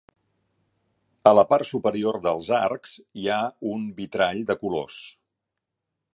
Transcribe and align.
A 1.31 1.33
la 1.39 1.43
part 1.51 1.69
superior 1.71 2.19
dels 2.23 2.47
arcs 2.61 2.95
hi 3.03 3.29
ha 3.35 3.39
un 3.75 3.85
vitrall 4.01 4.43
de 4.53 4.59
colors. 4.65 4.99